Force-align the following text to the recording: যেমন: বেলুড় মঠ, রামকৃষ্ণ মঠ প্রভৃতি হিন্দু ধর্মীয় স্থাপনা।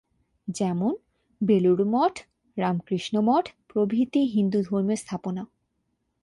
যেমন: 0.47 0.93
বেলুড় 1.41 1.83
মঠ, 1.85 2.13
রামকৃষ্ণ 2.57 3.15
মঠ 3.21 3.45
প্রভৃতি 3.67 4.21
হিন্দু 4.35 4.59
ধর্মীয় 4.61 4.95
স্থাপনা। 4.95 5.43